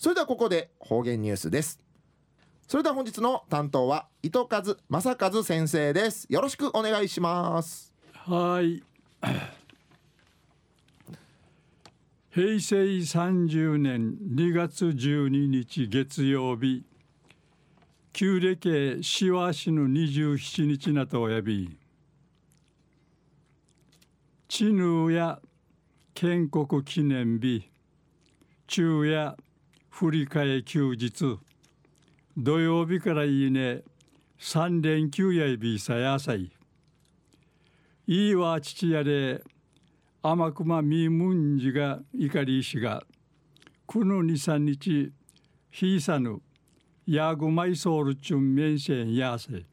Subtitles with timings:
[0.00, 1.78] それではここで方言ニュースです。
[2.66, 6.26] それでは本日の担当は糸数正和先生です。
[6.30, 7.92] よろしくお願いします。
[8.14, 8.82] はい。
[12.30, 16.82] 平成30年2月12日月曜日
[18.14, 21.76] 旧暦しわしの27日なとおやび
[24.48, 25.40] 知ヌや
[26.14, 27.68] 建国記念日
[28.66, 29.36] 昼夜
[29.90, 31.38] 振り替え休日。
[32.38, 33.82] 土曜日からいいね。
[34.38, 36.50] 三連休やいびさやさい。
[38.06, 39.42] いいわ父やで。
[40.22, 43.04] 天熊みむんじが怒りしが。
[43.86, 45.12] くの二三日
[45.70, 46.40] ひいさぬ。
[47.06, 49.64] やぐまいそうるちゅんめんせんやせ。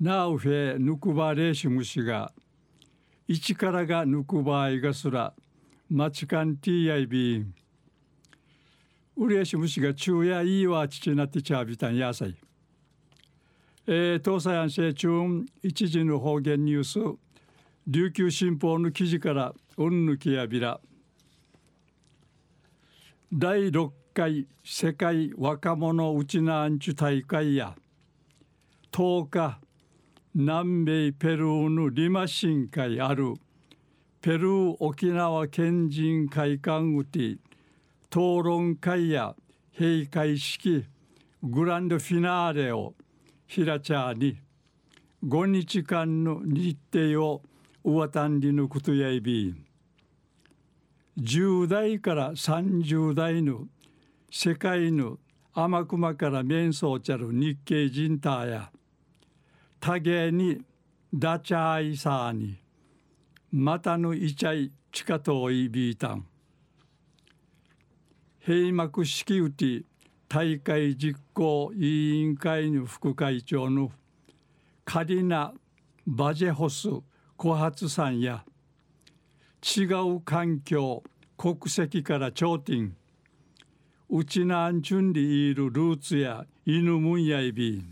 [0.00, 2.32] なうへぬくばれしむしが。
[3.26, 5.34] 一からがぬくばいがすら。
[5.90, 7.54] まちかんていやいびん。
[9.16, 12.36] うれしむしが昼夜いいわ父なってちゃびたんやさい。
[13.86, 17.18] えー、東西安政中一時の方言ニュース。
[17.86, 20.80] 琉球新報の記事からうんぬきやびら。
[23.32, 27.74] 第6回世界若者うちなアンチュ大会や。
[28.92, 29.58] 10日
[30.34, 33.34] 南米ペルーのリマ深海ある
[34.20, 37.36] ペルー沖縄県人会館うて
[38.14, 39.34] 討論会や
[39.72, 40.84] 閉会式
[41.42, 42.92] グランドフィナーレを
[43.46, 44.36] 平茶に
[45.24, 47.40] 5日間の日程を
[47.82, 49.54] 上丹里のことやいび
[51.18, 53.64] 10代から30代の
[54.30, 55.18] 世界の
[55.54, 58.70] 天熊から面相ちゃる日系人たや
[59.80, 60.60] 多芸に
[61.14, 62.58] ダチャイサーに
[63.50, 66.26] またのイチャイチカトイビータン
[68.44, 69.84] 閉幕式うて
[70.28, 73.92] 大会実行委員会の副会長の
[74.84, 75.52] カリナ・
[76.08, 76.88] バジェホス
[77.36, 78.44] 小発さんや
[79.62, 81.04] 違う環境
[81.36, 82.96] 国籍から頂点
[84.10, 87.84] うちなあんちゅんりいるルーツや犬むんやいび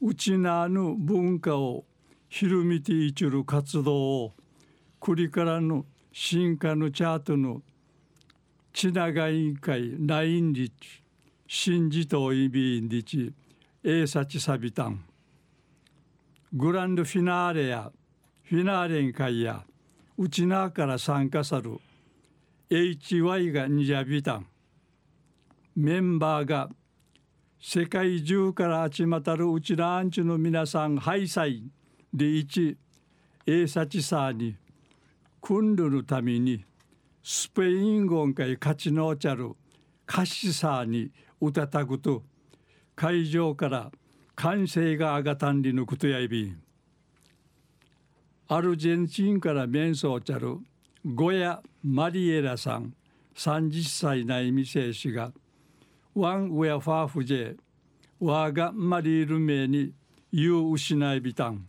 [0.00, 1.84] うちなあぬ文化を
[2.30, 4.32] 広めていちる活動を
[4.98, 7.60] くりからの進化のチャートの
[8.72, 11.02] ちなが委員会ナインリチ
[11.46, 13.32] 新じといびんりち
[13.84, 15.04] えいさちさびたん
[16.52, 17.92] グランドフィナーレや
[18.44, 19.64] フィナーレン会や
[20.16, 21.78] うちなから参加さる
[22.70, 24.46] HY がにじゃびたん。
[25.76, 26.70] メンバーが
[27.60, 31.62] 世界中から集またるうちなアンチの皆さんハイサイ
[32.12, 32.76] で一
[33.46, 34.56] エーサチサーに
[35.40, 36.64] 訓練のために
[37.22, 39.52] スペイン語会勝ちのちゃる
[40.06, 41.10] カシサーに
[41.40, 42.24] 歌たくと
[42.96, 43.92] 会場から
[44.34, 46.60] 歓声が上がたんりのことやいびん。
[48.48, 50.58] アルゼンチンから面相ちゃる
[51.04, 52.94] ゴヤ・マリエラさん
[53.36, 55.32] 30歳ないみせしが
[56.14, 57.56] ワンウェアファーフジェ
[58.20, 59.92] ワがマリール名に
[60.32, 61.66] 言う失いびたん。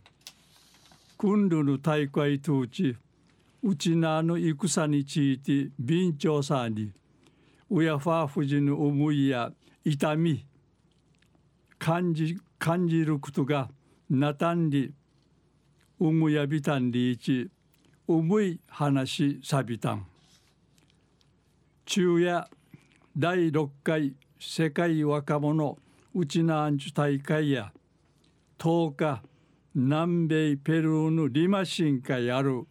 [1.16, 2.96] クンルの大会当地
[3.66, 6.92] うちなの戦について備長さに
[7.70, 9.52] ウェアファーフジの思いや
[9.82, 10.44] 痛み
[11.78, 13.70] 感じ感じることが
[14.10, 14.92] なたんり
[15.98, 17.48] うむやびたんりいち
[18.06, 20.06] うむい話さびたん。
[21.86, 22.46] 昼夜
[23.16, 25.78] 第6回世界若者
[26.14, 27.72] うちなアンチュ大会や
[28.58, 29.22] 10日
[29.74, 32.66] 南米ペルーのリマシン会ある。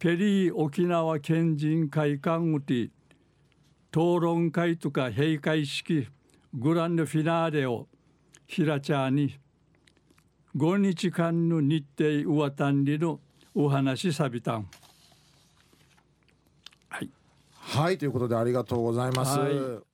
[0.00, 2.84] ペリー沖縄県人会館うて
[3.90, 6.08] 討論会とか閉会式
[6.54, 7.86] グランドフィナーレを
[8.46, 9.38] 平茶に
[10.56, 13.20] 5日間の日程上丹里の
[13.54, 14.70] お話さびたん。
[17.52, 19.38] はいということでありがとうございます。
[19.38, 19.89] はい